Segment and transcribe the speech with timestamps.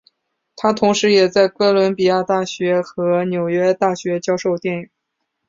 [0.55, 2.81] 他同时也在哥伦比亚大学
[3.23, 4.89] 与纽约大学教授电影。